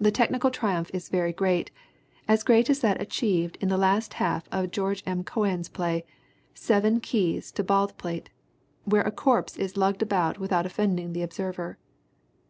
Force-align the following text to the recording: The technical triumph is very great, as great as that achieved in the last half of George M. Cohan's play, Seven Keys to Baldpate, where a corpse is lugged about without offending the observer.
The 0.00 0.10
technical 0.10 0.48
triumph 0.50 0.90
is 0.94 1.10
very 1.10 1.34
great, 1.34 1.70
as 2.26 2.42
great 2.42 2.70
as 2.70 2.80
that 2.80 2.98
achieved 2.98 3.58
in 3.60 3.68
the 3.68 3.76
last 3.76 4.14
half 4.14 4.48
of 4.50 4.70
George 4.70 5.02
M. 5.04 5.22
Cohan's 5.22 5.68
play, 5.68 6.06
Seven 6.54 6.98
Keys 6.98 7.52
to 7.52 7.62
Baldpate, 7.62 8.30
where 8.86 9.02
a 9.02 9.10
corpse 9.12 9.58
is 9.58 9.76
lugged 9.76 10.00
about 10.00 10.38
without 10.38 10.64
offending 10.64 11.12
the 11.12 11.20
observer. 11.20 11.76